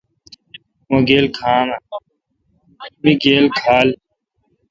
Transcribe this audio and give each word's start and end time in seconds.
می 0.89 0.99
گیل 1.07 1.25
کھال۔ 3.57 3.89